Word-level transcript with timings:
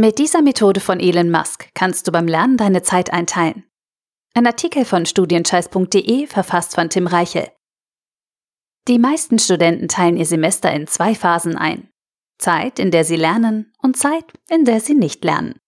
Mit 0.00 0.20
dieser 0.20 0.42
Methode 0.42 0.78
von 0.78 1.00
Elon 1.00 1.28
Musk 1.28 1.70
kannst 1.74 2.06
du 2.06 2.12
beim 2.12 2.28
Lernen 2.28 2.56
deine 2.56 2.84
Zeit 2.84 3.12
einteilen. 3.12 3.64
Ein 4.32 4.46
Artikel 4.46 4.84
von 4.84 5.06
studienscheiß.de 5.06 6.28
verfasst 6.28 6.76
von 6.76 6.88
Tim 6.88 7.08
Reichel. 7.08 7.48
Die 8.86 9.00
meisten 9.00 9.40
Studenten 9.40 9.88
teilen 9.88 10.16
ihr 10.16 10.24
Semester 10.24 10.72
in 10.72 10.86
zwei 10.86 11.16
Phasen 11.16 11.56
ein. 11.56 11.90
Zeit, 12.38 12.78
in 12.78 12.92
der 12.92 13.04
sie 13.04 13.16
lernen 13.16 13.72
und 13.82 13.96
Zeit, 13.96 14.22
in 14.48 14.64
der 14.64 14.78
sie 14.78 14.94
nicht 14.94 15.24
lernen. 15.24 15.58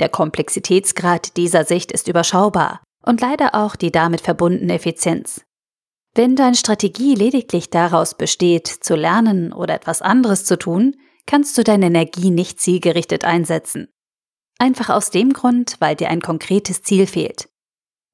Der 0.00 0.10
Komplexitätsgrad 0.10 1.38
dieser 1.38 1.64
Sicht 1.64 1.92
ist 1.92 2.08
überschaubar 2.08 2.84
und 3.02 3.22
leider 3.22 3.54
auch 3.54 3.74
die 3.74 3.90
damit 3.90 4.20
verbundene 4.20 4.74
Effizienz. 4.74 5.46
Wenn 6.14 6.36
deine 6.36 6.56
Strategie 6.56 7.14
lediglich 7.14 7.70
daraus 7.70 8.18
besteht, 8.18 8.66
zu 8.66 8.96
lernen 8.96 9.50
oder 9.50 9.72
etwas 9.72 10.02
anderes 10.02 10.44
zu 10.44 10.58
tun, 10.58 10.94
kannst 11.26 11.56
du 11.56 11.64
deine 11.64 11.86
Energie 11.86 12.30
nicht 12.30 12.60
zielgerichtet 12.60 13.24
einsetzen. 13.24 13.88
Einfach 14.58 14.90
aus 14.90 15.10
dem 15.10 15.32
Grund, 15.32 15.76
weil 15.80 15.96
dir 15.96 16.08
ein 16.08 16.20
konkretes 16.20 16.82
Ziel 16.82 17.06
fehlt. 17.06 17.48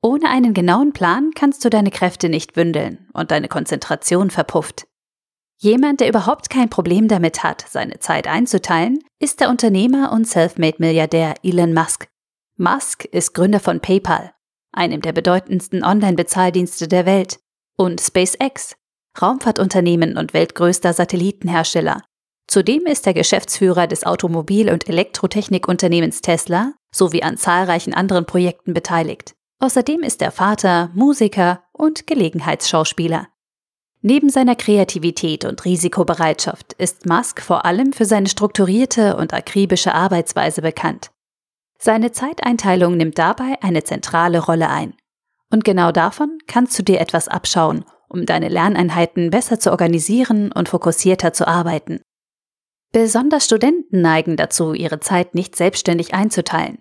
Ohne 0.02 0.30
einen 0.30 0.54
genauen 0.54 0.92
Plan 0.92 1.32
kannst 1.34 1.64
du 1.64 1.70
deine 1.70 1.90
Kräfte 1.90 2.28
nicht 2.28 2.52
bündeln 2.52 3.08
und 3.12 3.30
deine 3.30 3.48
Konzentration 3.48 4.30
verpufft. 4.30 4.86
Jemand, 5.60 6.00
der 6.00 6.08
überhaupt 6.08 6.50
kein 6.50 6.70
Problem 6.70 7.08
damit 7.08 7.42
hat, 7.42 7.64
seine 7.68 7.98
Zeit 7.98 8.28
einzuteilen, 8.28 9.00
ist 9.18 9.40
der 9.40 9.50
Unternehmer 9.50 10.12
und 10.12 10.28
Selfmade-Milliardär 10.28 11.34
Elon 11.42 11.74
Musk. 11.74 12.08
Musk 12.56 13.04
ist 13.06 13.34
Gründer 13.34 13.58
von 13.58 13.80
PayPal, 13.80 14.32
einem 14.72 15.00
der 15.00 15.12
bedeutendsten 15.12 15.82
Online-Bezahldienste 15.82 16.86
der 16.86 17.06
Welt, 17.06 17.40
und 17.76 18.00
SpaceX, 18.00 18.76
Raumfahrtunternehmen 19.20 20.16
und 20.16 20.32
weltgrößter 20.32 20.92
Satellitenhersteller, 20.92 22.02
Zudem 22.48 22.86
ist 22.86 23.06
er 23.06 23.12
Geschäftsführer 23.12 23.86
des 23.86 24.04
Automobil- 24.04 24.72
und 24.72 24.88
Elektrotechnikunternehmens 24.88 26.22
Tesla 26.22 26.72
sowie 26.90 27.22
an 27.22 27.36
zahlreichen 27.36 27.92
anderen 27.92 28.24
Projekten 28.24 28.72
beteiligt. 28.72 29.34
Außerdem 29.60 30.02
ist 30.02 30.22
er 30.22 30.32
Vater, 30.32 30.90
Musiker 30.94 31.62
und 31.72 32.06
Gelegenheitsschauspieler. 32.06 33.28
Neben 34.00 34.30
seiner 34.30 34.56
Kreativität 34.56 35.44
und 35.44 35.64
Risikobereitschaft 35.64 36.72
ist 36.74 37.04
Musk 37.04 37.42
vor 37.42 37.66
allem 37.66 37.92
für 37.92 38.06
seine 38.06 38.28
strukturierte 38.28 39.16
und 39.16 39.34
akribische 39.34 39.92
Arbeitsweise 39.92 40.62
bekannt. 40.62 41.10
Seine 41.78 42.12
Zeiteinteilung 42.12 42.96
nimmt 42.96 43.18
dabei 43.18 43.60
eine 43.60 43.84
zentrale 43.84 44.38
Rolle 44.38 44.70
ein. 44.70 44.94
Und 45.50 45.64
genau 45.64 45.92
davon 45.92 46.38
kannst 46.46 46.78
du 46.78 46.82
dir 46.82 47.00
etwas 47.00 47.28
abschauen, 47.28 47.84
um 48.08 48.24
deine 48.24 48.48
Lerneinheiten 48.48 49.30
besser 49.30 49.60
zu 49.60 49.70
organisieren 49.70 50.50
und 50.52 50.68
fokussierter 50.68 51.32
zu 51.32 51.46
arbeiten. 51.46 52.00
Besonders 52.92 53.44
Studenten 53.44 54.00
neigen 54.00 54.36
dazu, 54.36 54.72
ihre 54.72 55.00
Zeit 55.00 55.34
nicht 55.34 55.56
selbstständig 55.56 56.14
einzuteilen. 56.14 56.78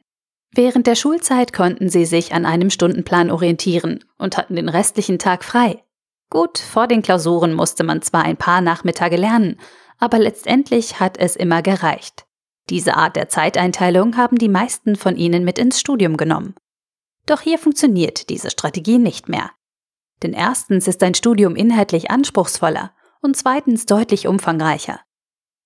Während 0.51 0.87
der 0.87 0.95
Schulzeit 0.95 1.51
konnten 1.51 1.89
sie 1.89 2.05
sich 2.05 2.33
an 2.33 2.45
einem 2.45 2.69
Stundenplan 2.69 3.29
orientieren 3.29 4.05
und 4.17 4.37
hatten 4.37 4.55
den 4.55 4.69
restlichen 4.69 5.19
Tag 5.19 5.43
frei. 5.43 5.83
Gut, 6.29 6.57
vor 6.57 6.87
den 6.87 7.01
Klausuren 7.01 7.53
musste 7.53 7.83
man 7.83 8.01
zwar 8.01 8.23
ein 8.23 8.37
paar 8.37 8.61
Nachmittage 8.61 9.17
lernen, 9.17 9.59
aber 9.97 10.19
letztendlich 10.19 10.99
hat 10.99 11.17
es 11.17 11.35
immer 11.35 11.61
gereicht. 11.61 12.25
Diese 12.69 12.95
Art 12.95 13.15
der 13.15 13.29
Zeiteinteilung 13.29 14.17
haben 14.17 14.37
die 14.37 14.49
meisten 14.49 14.95
von 14.95 15.15
ihnen 15.15 15.43
mit 15.45 15.57
ins 15.57 15.79
Studium 15.79 16.17
genommen. 16.17 16.55
Doch 17.25 17.41
hier 17.41 17.59
funktioniert 17.59 18.29
diese 18.29 18.49
Strategie 18.49 18.97
nicht 18.97 19.29
mehr. 19.29 19.51
Denn 20.23 20.33
erstens 20.33 20.87
ist 20.87 21.03
ein 21.03 21.13
Studium 21.13 21.55
inhaltlich 21.55 22.09
anspruchsvoller 22.11 22.93
und 23.21 23.37
zweitens 23.37 23.85
deutlich 23.85 24.27
umfangreicher. 24.27 24.99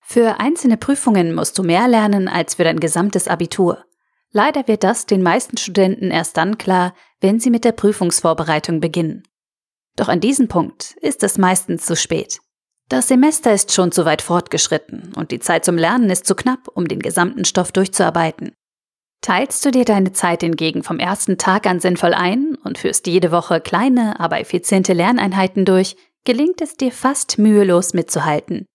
Für 0.02 0.40
einzelne 0.40 0.76
Prüfungen 0.76 1.34
musst 1.34 1.56
du 1.58 1.62
mehr 1.62 1.88
lernen 1.88 2.28
als 2.28 2.56
für 2.56 2.64
dein 2.64 2.80
gesamtes 2.80 3.28
Abitur. 3.28 3.84
Leider 4.30 4.66
wird 4.66 4.82
das 4.82 5.06
den 5.06 5.22
meisten 5.22 5.56
Studenten 5.56 6.10
erst 6.10 6.36
dann 6.36 6.58
klar, 6.58 6.94
wenn 7.20 7.38
sie 7.40 7.50
mit 7.50 7.64
der 7.64 7.72
Prüfungsvorbereitung 7.72 8.80
beginnen. 8.80 9.22
Doch 9.96 10.08
an 10.08 10.20
diesem 10.20 10.48
Punkt 10.48 10.96
ist 11.00 11.22
es 11.22 11.38
meistens 11.38 11.84
zu 11.84 11.96
spät. 11.96 12.40
Das 12.88 13.08
Semester 13.08 13.52
ist 13.52 13.72
schon 13.72 13.92
zu 13.92 14.04
weit 14.04 14.22
fortgeschritten 14.22 15.12
und 15.14 15.30
die 15.30 15.38
Zeit 15.38 15.64
zum 15.64 15.76
Lernen 15.76 16.10
ist 16.10 16.26
zu 16.26 16.34
knapp, 16.34 16.68
um 16.74 16.88
den 16.88 16.98
gesamten 16.98 17.44
Stoff 17.44 17.72
durchzuarbeiten. 17.72 18.52
Teilst 19.22 19.64
du 19.64 19.70
dir 19.70 19.84
deine 19.84 20.12
Zeit 20.12 20.42
hingegen 20.42 20.82
vom 20.82 20.98
ersten 20.98 21.38
Tag 21.38 21.66
an 21.66 21.78
sinnvoll 21.78 22.12
ein 22.12 22.56
und 22.64 22.78
führst 22.78 23.06
jede 23.06 23.30
Woche 23.30 23.60
kleine, 23.60 24.18
aber 24.18 24.40
effiziente 24.40 24.94
Lerneinheiten 24.94 25.64
durch, 25.64 25.96
gelingt 26.24 26.60
es 26.60 26.76
dir 26.76 26.90
fast 26.90 27.38
mühelos 27.38 27.94
mitzuhalten. 27.94 28.66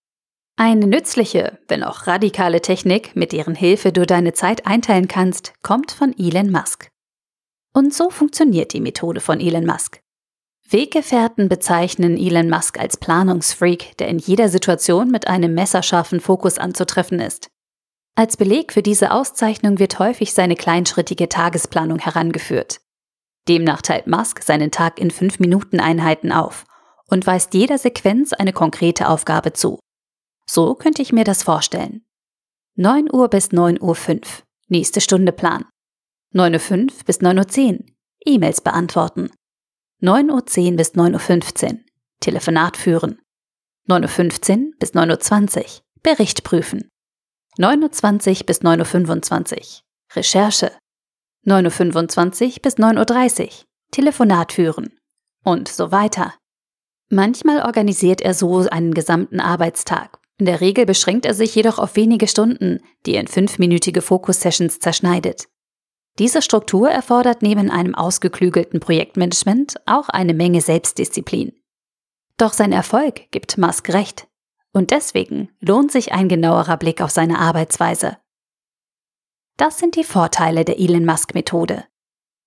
Eine 0.60 0.88
nützliche, 0.88 1.60
wenn 1.68 1.84
auch 1.84 2.08
radikale 2.08 2.62
Technik, 2.62 3.16
mit 3.16 3.32
deren 3.32 3.54
Hilfe 3.54 3.92
du 3.92 4.08
deine 4.08 4.34
Zeit 4.34 4.66
einteilen 4.66 5.08
kannst, 5.08 5.54
kommt 5.62 5.92
von 5.92 6.18
Elon 6.18 6.50
Musk. 6.50 6.90
Und 7.74 7.94
so 7.94 8.10
funktioniert 8.10 8.74
die 8.74 8.82
Methode 8.82 9.22
von 9.22 9.40
Elon 9.40 9.68
Musk. 9.68 10.00
Weggefährten 10.68 11.48
bezeichnen 11.48 12.18
Elon 12.18 12.50
Musk 12.50 12.80
als 12.80 12.98
Planungsfreak, 12.98 13.96
der 13.98 14.08
in 14.08 14.18
jeder 14.18 14.50
Situation 14.50 15.12
mit 15.12 15.28
einem 15.28 15.54
messerscharfen 15.54 16.20
Fokus 16.20 16.58
anzutreffen 16.58 17.20
ist. 17.20 17.50
Als 18.16 18.36
Beleg 18.36 18.74
für 18.74 18.82
diese 18.82 19.12
Auszeichnung 19.12 19.78
wird 19.78 20.00
häufig 20.00 20.34
seine 20.34 20.56
kleinschrittige 20.56 21.30
Tagesplanung 21.30 22.00
herangeführt. 22.00 22.82
Demnach 23.48 23.84
teilt 23.84 24.08
Musk 24.08 24.42
seinen 24.42 24.72
Tag 24.72 25.00
in 25.00 25.12
5-Minuten-Einheiten 25.12 26.32
auf 26.32 26.66
und 27.06 27.28
weist 27.28 27.54
jeder 27.54 27.78
Sequenz 27.78 28.34
eine 28.34 28.54
konkrete 28.54 29.08
Aufgabe 29.08 29.54
zu. 29.54 29.80
So 30.50 30.76
könnte 30.76 31.02
ich 31.02 31.12
mir 31.12 31.24
das 31.24 31.44
vorstellen. 31.44 32.06
9 32.76 33.12
Uhr 33.12 33.28
bis 33.28 33.52
9 33.52 33.82
Uhr 33.82 33.96
5. 33.96 34.44
Nächste 34.70 35.02
Stunde 35.02 35.32
Plan. 35.32 35.66
9.05 36.34 36.82
Uhr 36.82 37.04
bis 37.06 37.20
9.10 37.22 37.80
Uhr. 37.80 37.86
E-Mails 38.26 38.62
beantworten. 38.62 39.30
9.10 40.02 40.72
Uhr 40.72 40.78
bis 40.78 40.94
9.15 40.94 41.74
Uhr. 41.74 41.80
Telefonat 42.20 42.78
führen. 42.78 43.20
9.15 43.90 44.66
Uhr 44.68 44.72
bis 44.80 44.94
9.20 44.94 45.58
Uhr. 45.58 45.66
Bericht 46.04 46.44
prüfen. 46.44 46.90
9.20 47.58 48.40
Uhr 48.40 48.46
bis 48.46 48.62
9.25 48.62 49.56
Uhr. 49.56 50.16
Recherche. 50.16 50.72
9.25 51.46 52.46
Uhr 52.46 52.62
bis 52.62 52.76
9.30 52.78 53.44
Uhr. 53.44 53.50
Telefonat 53.92 54.54
führen. 54.54 54.98
Und 55.44 55.68
so 55.68 55.92
weiter. 55.92 56.36
Manchmal 57.10 57.64
organisiert 57.66 58.22
er 58.22 58.34
so 58.34 58.58
einen 58.70 58.94
gesamten 58.94 59.40
Arbeitstag 59.40 60.20
in 60.40 60.46
der 60.46 60.62
Regel 60.62 60.86
beschränkt 60.86 61.26
er 61.26 61.34
sich 61.34 61.56
jedoch 61.56 61.80
auf 61.80 61.96
wenige 61.96 62.28
Stunden, 62.28 62.80
die 63.06 63.16
er 63.16 63.22
in 63.22 63.28
fünfminütige 63.28 64.02
Fokus-Sessions 64.02 64.80
zerschneidet. 64.80 65.48
Diese 66.20 66.42
Struktur 66.42 66.90
erfordert 66.90 67.42
neben 67.42 67.70
einem 67.70 67.96
ausgeklügelten 67.96 68.80
Projektmanagement 68.80 69.76
auch 69.86 70.10
eine 70.10 70.34
Menge 70.34 70.62
Selbstdisziplin. 70.62 71.54
Doch 72.38 72.54
sein 72.54 72.72
Erfolg 72.72 73.32
gibt 73.32 73.58
Musk 73.58 73.90
recht. 73.90 74.28
Und 74.74 74.92
deswegen 74.92 75.50
lohnt 75.60 75.92
sich 75.92 76.14
ein 76.14 76.30
genauerer 76.30 76.78
Blick 76.78 77.02
auf 77.02 77.10
seine 77.10 77.40
Arbeitsweise. 77.40 78.18
Das 79.58 79.80
sind 79.80 79.96
die 79.96 80.04
Vorteile 80.04 80.66
der 80.66 80.80
Elon 80.80 81.06
Musk-Methode. 81.06 81.86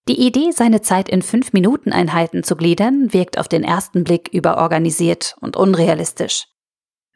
Die 0.06 0.20
Idee, 0.26 0.52
seine 0.52 0.80
Zeit 0.80 1.08
in 1.08 1.22
5-Minuten-Einheiten 1.22 2.44
zu 2.44 2.54
gliedern, 2.54 3.12
wirkt 3.12 3.36
auf 3.36 3.48
den 3.48 3.64
ersten 3.64 4.04
Blick 4.04 4.28
überorganisiert 4.32 5.36
und 5.40 5.56
unrealistisch. 5.56 6.46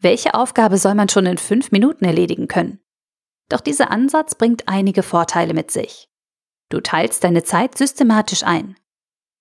Welche 0.04 0.34
Aufgabe 0.34 0.76
soll 0.76 0.94
man 0.94 1.08
schon 1.08 1.24
in 1.24 1.38
fünf 1.38 1.72
Minuten 1.72 2.04
erledigen 2.04 2.46
können? 2.46 2.78
Doch 3.48 3.62
dieser 3.62 3.90
Ansatz 3.90 4.34
bringt 4.34 4.68
einige 4.68 5.02
Vorteile 5.02 5.54
mit 5.54 5.70
sich. 5.70 6.10
Du 6.68 6.82
teilst 6.82 7.24
deine 7.24 7.42
Zeit 7.42 7.78
systematisch 7.78 8.42
ein. 8.42 8.76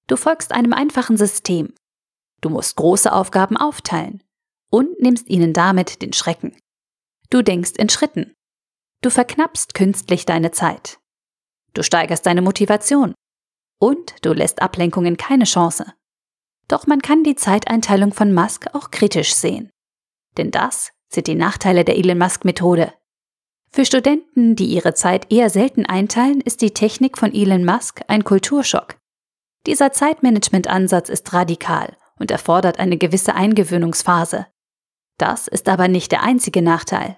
Du 0.08 0.16
folgst 0.16 0.54
einem 0.54 0.72
einfachen 0.72 1.18
System. 1.18 1.74
Du 2.40 2.48
musst 2.48 2.78
große 2.78 3.12
Aufgaben 3.12 3.58
aufteilen 3.58 4.24
und 4.72 5.02
nimmst 5.02 5.30
ihnen 5.30 5.52
damit 5.52 6.02
den 6.02 6.14
Schrecken. 6.14 6.56
Du 7.30 7.42
denkst 7.42 7.74
in 7.78 7.90
Schritten. 7.90 8.34
Du 9.02 9.10
verknappst 9.10 9.74
künstlich 9.74 10.26
deine 10.26 10.52
Zeit. 10.52 10.98
Du 11.74 11.84
steigerst 11.84 12.26
deine 12.26 12.42
Motivation. 12.42 13.14
Und 13.82 14.16
du 14.22 14.32
lässt 14.32 14.62
Ablenkungen 14.62 15.18
keine 15.18 15.44
Chance. 15.44 15.94
Doch 16.70 16.88
man 16.88 17.02
kann 17.02 17.26
die 17.26 17.36
Zeiteinteilung 17.36 18.14
von 18.14 18.34
Musk 18.34 18.74
auch 18.74 18.92
kritisch 18.92 19.36
sehen. 19.36 19.73
Denn 20.38 20.52
das 20.52 20.92
sind 21.10 21.28
die 21.28 21.36
Nachteile 21.36 21.86
der 21.86 21.98
Elon 21.98 22.18
Musk-Methode. 22.18 22.94
Für 23.72 23.86
Studenten, 23.86 24.56
die 24.56 24.66
ihre 24.66 24.94
Zeit 24.94 25.32
eher 25.32 25.50
selten 25.50 25.86
einteilen, 25.86 26.42
ist 26.42 26.62
die 26.62 26.72
Technik 26.72 27.18
von 27.18 27.34
Elon 27.34 27.66
Musk 27.66 28.02
ein 28.08 28.24
Kulturschock. 28.24 28.98
Dieser 29.66 29.92
Zeitmanagement-Ansatz 29.92 31.10
ist 31.10 31.34
radikal 31.34 31.98
und 32.20 32.32
erfordert 32.32 32.80
eine 32.80 32.98
gewisse 32.98 33.34
Eingewöhnungsphase. 33.34 34.48
Das 35.18 35.48
ist 35.48 35.70
aber 35.70 35.88
nicht 35.88 36.12
der 36.12 36.22
einzige 36.22 36.62
Nachteil. 36.62 37.18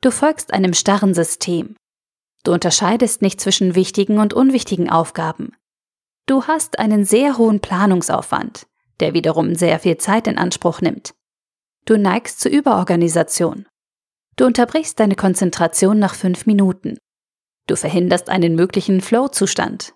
Du 0.00 0.10
folgst 0.10 0.52
einem 0.52 0.74
starren 0.74 1.14
System. 1.14 1.76
Du 2.44 2.52
unterscheidest 2.52 3.22
nicht 3.22 3.40
zwischen 3.40 3.74
wichtigen 3.74 4.18
und 4.18 4.34
unwichtigen 4.34 4.88
Aufgaben. 4.88 5.52
Du 6.26 6.44
hast 6.44 6.78
einen 6.78 7.04
sehr 7.04 7.38
hohen 7.38 7.60
Planungsaufwand, 7.60 8.66
der 9.00 9.14
wiederum 9.14 9.54
sehr 9.54 9.78
viel 9.78 9.98
Zeit 9.98 10.26
in 10.26 10.38
Anspruch 10.38 10.80
nimmt. 10.80 11.14
Du 11.86 11.96
neigst 11.96 12.40
zur 12.40 12.50
Überorganisation. 12.50 13.66
Du 14.34 14.44
unterbrichst 14.44 14.98
deine 14.98 15.14
Konzentration 15.14 16.00
nach 16.00 16.16
fünf 16.16 16.44
Minuten. 16.44 16.98
Du 17.68 17.76
verhinderst 17.76 18.28
einen 18.28 18.56
möglichen 18.56 19.00
Flow-Zustand. 19.00 19.94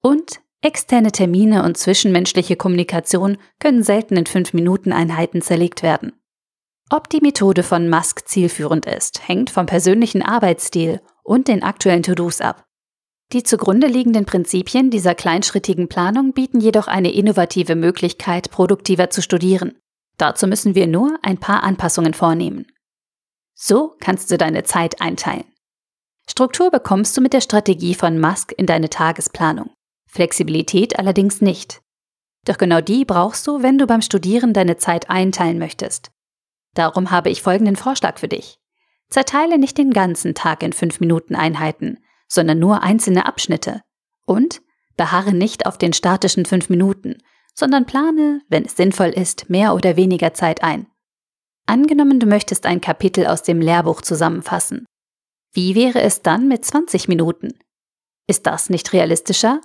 Und 0.00 0.40
externe 0.62 1.10
Termine 1.10 1.64
und 1.64 1.76
zwischenmenschliche 1.76 2.54
Kommunikation 2.54 3.36
können 3.58 3.82
selten 3.82 4.16
in 4.16 4.26
5-Minuten-Einheiten 4.26 5.42
zerlegt 5.42 5.82
werden. 5.82 6.12
Ob 6.88 7.10
die 7.10 7.20
Methode 7.20 7.64
von 7.64 7.88
Musk 7.88 8.28
zielführend 8.28 8.86
ist, 8.86 9.26
hängt 9.26 9.50
vom 9.50 9.66
persönlichen 9.66 10.22
Arbeitsstil 10.22 11.00
und 11.24 11.48
den 11.48 11.64
aktuellen 11.64 12.04
To-Dos 12.04 12.40
ab. 12.42 12.64
Die 13.32 13.42
zugrunde 13.42 13.88
liegenden 13.88 14.24
Prinzipien 14.24 14.90
dieser 14.90 15.16
kleinschrittigen 15.16 15.88
Planung 15.88 16.32
bieten 16.32 16.60
jedoch 16.60 16.86
eine 16.86 17.12
innovative 17.12 17.74
Möglichkeit, 17.74 18.52
produktiver 18.52 19.10
zu 19.10 19.20
studieren. 19.20 19.76
Dazu 20.16 20.46
müssen 20.46 20.74
wir 20.74 20.86
nur 20.86 21.18
ein 21.22 21.38
paar 21.38 21.62
Anpassungen 21.62 22.14
vornehmen. 22.14 22.66
So 23.54 23.96
kannst 24.00 24.30
du 24.30 24.38
deine 24.38 24.64
Zeit 24.64 25.00
einteilen. 25.00 25.44
Struktur 26.28 26.70
bekommst 26.70 27.16
du 27.16 27.20
mit 27.20 27.32
der 27.32 27.40
Strategie 27.40 27.94
von 27.94 28.18
Musk 28.18 28.52
in 28.52 28.66
deine 28.66 28.88
Tagesplanung. 28.88 29.70
Flexibilität 30.06 30.98
allerdings 30.98 31.40
nicht. 31.40 31.80
Doch 32.44 32.58
genau 32.58 32.80
die 32.80 33.04
brauchst 33.04 33.46
du, 33.46 33.62
wenn 33.62 33.78
du 33.78 33.86
beim 33.86 34.02
Studieren 34.02 34.52
deine 34.52 34.76
Zeit 34.76 35.10
einteilen 35.10 35.58
möchtest. 35.58 36.10
Darum 36.74 37.10
habe 37.10 37.30
ich 37.30 37.42
folgenden 37.42 37.76
Vorschlag 37.76 38.18
für 38.18 38.28
dich. 38.28 38.58
Zerteile 39.08 39.58
nicht 39.58 39.78
den 39.78 39.92
ganzen 39.92 40.34
Tag 40.34 40.62
in 40.62 40.72
5-Minuten-Einheiten, 40.72 41.98
sondern 42.28 42.58
nur 42.58 42.82
einzelne 42.82 43.26
Abschnitte. 43.26 43.82
Und 44.26 44.62
beharre 44.96 45.32
nicht 45.32 45.66
auf 45.66 45.78
den 45.78 45.92
statischen 45.92 46.46
5 46.46 46.68
Minuten, 46.68 47.18
sondern 47.54 47.86
plane, 47.86 48.42
wenn 48.48 48.64
es 48.64 48.76
sinnvoll 48.76 49.08
ist, 49.08 49.48
mehr 49.48 49.74
oder 49.74 49.96
weniger 49.96 50.34
Zeit 50.34 50.62
ein. 50.62 50.86
Angenommen, 51.66 52.20
du 52.20 52.26
möchtest 52.26 52.66
ein 52.66 52.80
Kapitel 52.80 53.26
aus 53.26 53.42
dem 53.42 53.60
Lehrbuch 53.60 54.02
zusammenfassen. 54.02 54.84
Wie 55.52 55.74
wäre 55.74 56.02
es 56.02 56.20
dann 56.20 56.48
mit 56.48 56.64
20 56.64 57.08
Minuten? 57.08 57.58
Ist 58.26 58.46
das 58.46 58.70
nicht 58.70 58.92
realistischer? 58.92 59.60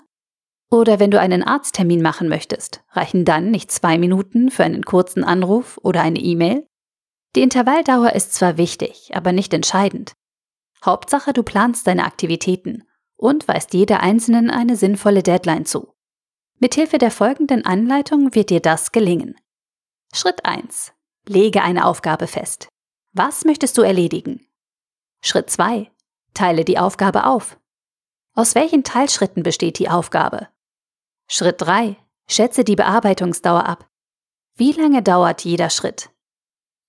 Oder 0.71 0.99
wenn 0.99 1.09
du 1.09 1.19
einen 1.19 1.43
Arzttermin 1.43 2.01
machen 2.01 2.29
möchtest, 2.29 2.83
reichen 2.91 3.25
dann 3.25 3.49
nicht 3.49 3.71
zwei 3.71 3.97
Minuten 3.97 4.51
für 4.51 4.63
einen 4.63 4.85
kurzen 4.85 5.23
Anruf 5.23 5.79
oder 5.81 6.01
eine 6.01 6.19
E-Mail? 6.19 6.67
Die 7.35 7.41
Intervalldauer 7.41 8.13
ist 8.13 8.33
zwar 8.33 8.57
wichtig, 8.57 9.11
aber 9.13 9.31
nicht 9.31 9.53
entscheidend. 9.53 10.13
Hauptsache, 10.85 11.33
du 11.33 11.43
planst 11.43 11.87
deine 11.87 12.05
Aktivitäten 12.05 12.83
und 13.17 13.47
weist 13.47 13.73
jeder 13.73 13.99
einzelnen 14.01 14.49
eine 14.49 14.75
sinnvolle 14.75 15.23
Deadline 15.23 15.65
zu. 15.65 15.93
Mithilfe 16.61 16.97
der 16.97 17.11
folgenden 17.11 17.65
Anleitung 17.65 18.35
wird 18.35 18.49
dir 18.49 18.59
das 18.59 18.91
gelingen. 18.91 19.39
Schritt 20.13 20.43
1. 20.43 20.91
Lege 21.25 21.61
eine 21.61 21.85
Aufgabe 21.85 22.27
fest. 22.27 22.67
Was 23.13 23.45
möchtest 23.45 23.77
du 23.77 23.81
erledigen? 23.81 24.45
Schritt 25.21 25.49
2. 25.49 25.89
Teile 26.33 26.65
die 26.65 26.77
Aufgabe 26.77 27.25
auf. 27.25 27.57
Aus 28.35 28.55
welchen 28.55 28.83
Teilschritten 28.83 29.41
besteht 29.41 29.79
die 29.79 29.89
Aufgabe? 29.89 30.49
Schritt 31.29 31.61
3. 31.61 31.95
Schätze 32.27 32.65
die 32.65 32.75
Bearbeitungsdauer 32.75 33.65
ab. 33.65 33.89
Wie 34.55 34.73
lange 34.73 35.01
dauert 35.01 35.45
jeder 35.45 35.69
Schritt? 35.69 36.09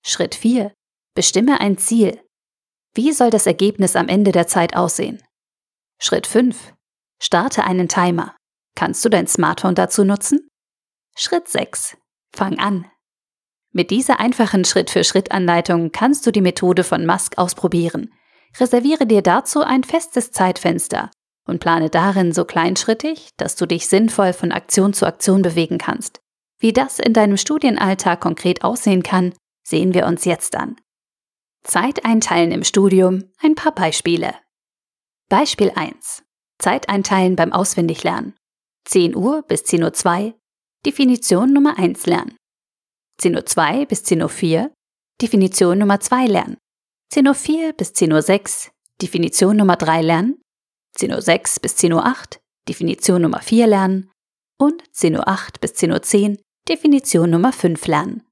Schritt 0.04 0.34
4. 0.34 0.74
Bestimme 1.14 1.60
ein 1.60 1.78
Ziel. 1.78 2.20
Wie 2.92 3.12
soll 3.12 3.30
das 3.30 3.46
Ergebnis 3.46 3.94
am 3.94 4.08
Ende 4.08 4.32
der 4.32 4.48
Zeit 4.48 4.74
aussehen? 4.74 5.22
Schritt 6.00 6.26
5. 6.26 6.74
Starte 7.22 7.62
einen 7.64 7.88
Timer. 7.88 8.34
Kannst 8.80 9.04
du 9.04 9.10
dein 9.10 9.26
Smartphone 9.26 9.74
dazu 9.74 10.04
nutzen? 10.04 10.48
Schritt 11.14 11.48
6. 11.48 11.98
Fang 12.34 12.58
an. 12.58 12.86
Mit 13.72 13.90
dieser 13.90 14.20
einfachen 14.20 14.64
Schritt-für-Schritt-Anleitung 14.64 15.92
kannst 15.92 16.26
du 16.26 16.30
die 16.30 16.40
Methode 16.40 16.82
von 16.82 17.04
Musk 17.04 17.36
ausprobieren. 17.36 18.10
Reserviere 18.58 19.04
dir 19.04 19.20
dazu 19.20 19.60
ein 19.60 19.84
festes 19.84 20.30
Zeitfenster 20.30 21.10
und 21.46 21.60
plane 21.60 21.90
darin 21.90 22.32
so 22.32 22.46
kleinschrittig, 22.46 23.28
dass 23.36 23.54
du 23.54 23.66
dich 23.66 23.86
sinnvoll 23.86 24.32
von 24.32 24.50
Aktion 24.50 24.94
zu 24.94 25.04
Aktion 25.04 25.42
bewegen 25.42 25.76
kannst. 25.76 26.22
Wie 26.58 26.72
das 26.72 27.00
in 27.00 27.12
deinem 27.12 27.36
Studienalltag 27.36 28.18
konkret 28.18 28.64
aussehen 28.64 29.02
kann, 29.02 29.34
sehen 29.62 29.92
wir 29.92 30.06
uns 30.06 30.24
jetzt 30.24 30.56
an. 30.56 30.76
Zeit 31.64 32.06
einteilen 32.06 32.50
im 32.50 32.64
Studium, 32.64 33.24
ein 33.42 33.54
paar 33.56 33.74
Beispiele. 33.74 34.32
Beispiel 35.28 35.70
1. 35.74 36.22
Zeit 36.56 36.88
einteilen 36.88 37.36
beim 37.36 37.52
Auswendiglernen. 37.52 38.39
10 38.86 39.14
Uhr 39.16 39.42
bis 39.42 39.62
10.02 39.62 40.26
Uhr, 40.26 40.34
Definition 40.84 41.52
Nummer 41.52 41.78
1 41.78 42.06
lernen. 42.06 42.36
10.02 43.20 43.80
Uhr 43.80 43.86
bis 43.86 44.02
10.04 44.04 44.62
Uhr, 44.62 44.72
Definition 45.20 45.78
Nummer 45.78 46.00
2 46.00 46.26
lernen. 46.26 46.56
10.04 47.12 47.66
Uhr 47.66 47.72
bis 47.74 47.90
10.06 47.90 48.66
Uhr, 48.66 48.72
Definition 49.02 49.56
Nummer 49.56 49.76
3 49.76 50.02
lernen. 50.02 50.40
10.06 50.98 51.56
Uhr 51.56 51.62
bis 51.62 51.76
10.08 51.76 51.94
Uhr, 51.94 52.40
Definition 52.68 53.22
Nummer 53.22 53.40
4 53.40 53.66
lernen. 53.66 54.10
Und 54.58 54.82
10.08 54.94 55.18
Uhr 55.18 55.60
bis 55.60 55.72
10.10 55.72 56.30
Uhr, 56.30 56.36
Definition 56.68 57.30
Nummer 57.30 57.52
5 57.52 57.86
lernen. 57.86 58.22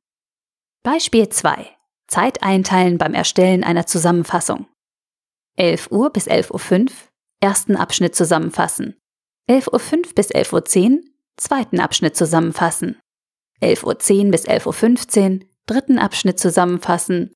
Beispiel 0.83 1.29
2. 1.29 1.67
Zeit 2.07 2.43
einteilen 2.43 2.99
beim 2.99 3.15
Erstellen 3.15 3.65
einer 3.65 3.87
Zusammenfassung. 3.87 4.67
11 5.57 5.91
Uhr 5.91 6.11
bis 6.11 6.29
11.05 6.29 6.83
Uhr, 6.83 6.91
ersten 7.41 7.77
Abschnitt 7.77 8.15
zusammenfassen. 8.15 8.98
11.05 9.49 9.97
Uhr 9.97 10.15
bis 10.15 10.31
11.10 10.31 10.91
Uhr, 10.91 11.01
zweiten 11.37 11.81
Abschnitt 11.81 12.17
zusammenfassen. 12.17 13.01
11.10 13.63 14.27
Uhr 14.27 14.31
bis 14.31 14.47
11.15 14.47 15.33
Uhr, 15.33 15.47
dritten 15.67 15.99
Abschnitt 15.99 16.39
zusammenfassen. 16.39 17.33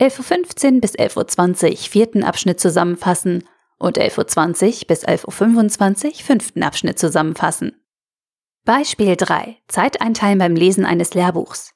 11.15 0.00 0.74
Uhr 0.74 0.80
bis 0.80 0.94
11.20 0.96 1.70
Uhr, 1.70 1.76
vierten 1.76 2.24
Abschnitt 2.24 2.60
zusammenfassen. 2.60 3.44
Und 3.78 3.98
11.20 3.98 4.82
Uhr 4.82 4.86
bis 4.88 5.06
11.25 5.06 6.06
Uhr, 6.06 6.14
fünften 6.14 6.62
Abschnitt 6.62 6.98
zusammenfassen. 6.98 7.76
Beispiel 8.64 9.16
3. 9.16 9.56
Zeit 9.68 10.00
einteilen 10.00 10.38
beim 10.38 10.54
Lesen 10.54 10.84
eines 10.84 11.14
Lehrbuchs. 11.14 11.72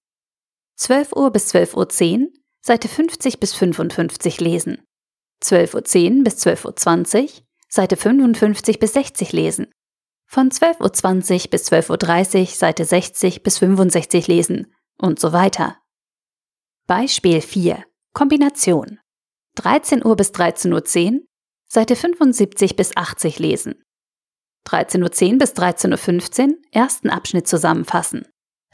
12 0.76 1.12
Uhr 1.12 1.30
bis 1.30 1.54
12.10 1.54 2.20
Uhr, 2.20 2.28
Seite 2.60 2.88
50 2.88 3.40
bis 3.40 3.52
55 3.52 4.40
lesen. 4.40 4.82
12.10 5.42 6.18
Uhr 6.18 6.24
bis 6.24 6.36
12.20 6.46 7.22
Uhr, 7.22 7.43
Seite 7.74 7.96
55 7.96 8.78
bis 8.78 8.92
60 8.92 9.32
lesen. 9.32 9.66
Von 10.26 10.50
12.20 10.50 11.46
Uhr 11.46 11.50
bis 11.50 11.72
12.30 11.72 12.40
Uhr, 12.40 12.46
Seite 12.46 12.84
60 12.84 13.42
bis 13.42 13.58
65 13.58 14.28
lesen 14.28 14.72
und 14.96 15.18
so 15.18 15.32
weiter. 15.32 15.78
Beispiel 16.86 17.40
4. 17.40 17.84
Kombination. 18.12 19.00
13 19.56 20.04
Uhr 20.04 20.14
bis 20.14 20.30
13.10 20.30 21.14
Uhr, 21.14 21.20
Seite 21.66 21.96
75 21.96 22.76
bis 22.76 22.96
80 22.96 23.40
lesen. 23.40 23.82
13.10 24.68 25.32
Uhr 25.32 25.38
bis 25.38 25.52
13.15 25.54 26.50
Uhr, 26.50 26.54
ersten 26.70 27.10
Abschnitt 27.10 27.48
zusammenfassen. 27.48 28.24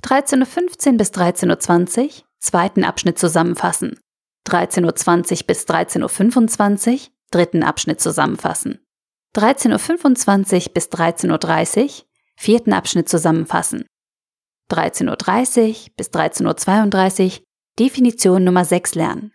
13.15 0.04 0.90
Uhr 0.92 0.99
bis 0.99 1.11
13.20 1.12 2.04
Uhr, 2.04 2.11
zweiten 2.38 2.85
Abschnitt 2.85 3.19
zusammenfassen. 3.19 3.99
13.20 4.47 4.85
Uhr 4.85 5.47
bis 5.47 5.64
13.25 5.64 6.92
Uhr, 6.92 6.99
dritten 7.30 7.62
Abschnitt 7.62 8.02
zusammenfassen. 8.02 8.85
13.25 9.37 10.66
Uhr 10.66 10.72
bis 10.75 10.88
13.30 10.88 11.84
Uhr, 11.84 11.90
vierten 12.37 12.72
Abschnitt 12.72 13.08
zusammenfassen. 13.08 13.87
13.30 14.70 15.68
Uhr 15.68 15.75
bis 15.96 16.08
13.32 16.08 17.25
Uhr, 17.25 17.44
Definition 17.78 18.44
Nummer 18.44 18.64
6 18.64 18.94
lernen. 18.96 19.32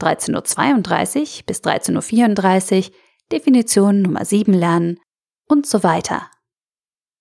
13.32 0.00 1.38
Uhr 1.40 1.46
bis 1.46 1.60
13.34 1.60 2.88
Uhr, 2.88 2.94
Definition 3.32 4.02
Nummer 4.02 4.24
7 4.24 4.52
lernen 4.52 4.98
und 5.48 5.66
so 5.66 5.82
weiter. 5.82 6.30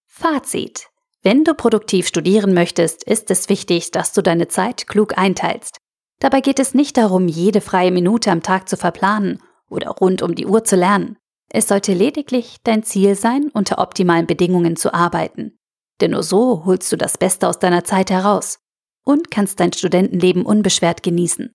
Fazit. 0.05 0.87
Wenn 1.21 1.43
du 1.43 1.53
produktiv 1.53 2.07
studieren 2.07 2.53
möchtest, 2.53 3.03
ist 3.03 3.29
es 3.31 3.49
wichtig, 3.49 3.91
dass 3.91 4.13
du 4.13 4.21
deine 4.21 4.47
Zeit 4.47 4.87
klug 4.87 5.17
einteilst. 5.17 5.77
Dabei 6.19 6.41
geht 6.41 6.59
es 6.59 6.73
nicht 6.73 6.97
darum, 6.97 7.27
jede 7.27 7.61
freie 7.61 7.91
Minute 7.91 8.31
am 8.31 8.43
Tag 8.43 8.67
zu 8.67 8.75
verplanen 8.75 9.41
oder 9.69 9.89
rund 9.89 10.21
um 10.21 10.35
die 10.35 10.45
Uhr 10.45 10.63
zu 10.63 10.75
lernen. 10.75 11.17
Es 11.49 11.67
sollte 11.67 11.93
lediglich 11.93 12.57
dein 12.63 12.83
Ziel 12.83 13.15
sein, 13.15 13.49
unter 13.53 13.79
optimalen 13.79 14.27
Bedingungen 14.27 14.75
zu 14.75 14.93
arbeiten. 14.93 15.57
Denn 15.99 16.11
nur 16.11 16.23
so 16.23 16.65
holst 16.65 16.91
du 16.91 16.95
das 16.95 17.17
Beste 17.17 17.47
aus 17.47 17.59
deiner 17.59 17.83
Zeit 17.83 18.11
heraus 18.11 18.59
und 19.03 19.31
kannst 19.31 19.59
dein 19.59 19.73
Studentenleben 19.73 20.45
unbeschwert 20.45 21.03
genießen. 21.03 21.51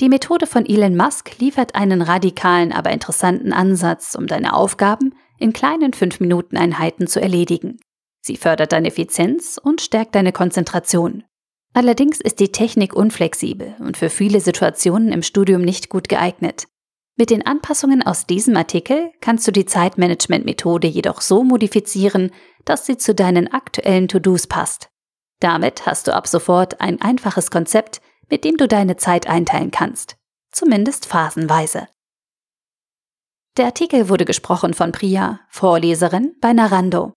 Die 0.00 0.08
Methode 0.08 0.48
von 0.48 0.66
Elon 0.66 0.96
Musk 0.96 1.38
liefert 1.38 1.76
einen 1.76 2.02
radikalen, 2.02 2.72
aber 2.72 2.90
interessanten 2.90 3.52
Ansatz, 3.52 4.16
um 4.16 4.26
deine 4.26 4.54
Aufgaben 4.54 5.14
in 5.38 5.52
kleinen 5.52 5.92
5-Minuten-Einheiten 5.92 7.06
zu 7.06 7.20
erledigen. 7.20 7.78
Sie 8.20 8.36
fördert 8.36 8.72
deine 8.72 8.88
Effizienz 8.88 9.60
und 9.62 9.80
stärkt 9.80 10.16
deine 10.16 10.32
Konzentration. 10.32 11.22
Allerdings 11.74 12.20
ist 12.20 12.40
die 12.40 12.50
Technik 12.50 12.94
unflexibel 12.94 13.76
und 13.78 13.96
für 13.96 14.10
viele 14.10 14.40
Situationen 14.40 15.12
im 15.12 15.22
Studium 15.22 15.62
nicht 15.62 15.90
gut 15.90 16.08
geeignet. 16.08 16.66
Mit 17.16 17.30
den 17.30 17.46
Anpassungen 17.46 18.02
aus 18.02 18.26
diesem 18.26 18.56
Artikel 18.56 19.12
kannst 19.20 19.46
du 19.46 19.52
die 19.52 19.66
Zeitmanagement-Methode 19.66 20.88
jedoch 20.88 21.20
so 21.20 21.44
modifizieren, 21.44 22.32
dass 22.64 22.86
sie 22.86 22.96
zu 22.96 23.14
deinen 23.14 23.52
aktuellen 23.52 24.08
To-Dos 24.08 24.48
passt. 24.48 24.88
Damit 25.40 25.86
hast 25.86 26.08
du 26.08 26.14
ab 26.14 26.26
sofort 26.26 26.80
ein 26.80 27.00
einfaches 27.00 27.50
Konzept, 27.50 28.00
mit 28.30 28.44
dem 28.44 28.56
du 28.56 28.66
deine 28.66 28.96
Zeit 28.96 29.28
einteilen 29.28 29.70
kannst, 29.70 30.16
zumindest 30.50 31.06
phasenweise. 31.06 31.86
Der 33.56 33.66
Artikel 33.66 34.08
wurde 34.08 34.24
gesprochen 34.24 34.74
von 34.74 34.90
Priya, 34.90 35.40
Vorleserin 35.48 36.34
bei 36.40 36.52
Narando. 36.52 37.12